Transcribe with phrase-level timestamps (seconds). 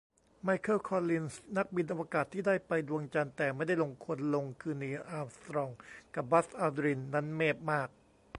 [0.43, 5.69] ไมเคิล คอลลินส์ นักบินอวกาศที่ได้ไปดวงจันทร์แต่ไม่ได้ลงคนลงคือนีล อาร์มสตรอง
[6.15, 7.89] กับบัซ อัลดรินนั้นเมพมาก